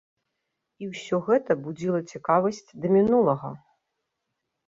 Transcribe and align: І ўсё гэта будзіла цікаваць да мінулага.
І 0.83 0.87
ўсё 0.93 1.17
гэта 1.27 1.51
будзіла 1.65 1.99
цікаваць 2.13 2.65
да 2.85 2.93
мінулага. 2.97 3.49